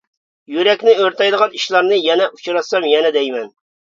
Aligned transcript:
يۈرەكنى 0.53 0.93
ئۆرتەيدىغان 1.01 1.53
ئىشلارنى 1.59 1.99
يەنە 2.05 2.27
ئۇچراتسام 2.37 2.87
يەنە 2.95 3.15
دەيمەن. 3.19 3.47